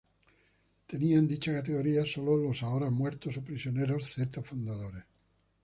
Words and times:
Tenían 0.87 1.27
dicha 1.27 1.53
categoría 1.53 2.03
sólo 2.07 2.35
los 2.35 2.63
ahora 2.63 2.89
muertos 2.89 3.37
o 3.37 3.43
prisioneros 3.43 4.11
Zetas 4.11 4.47
fundadores. 4.47 5.03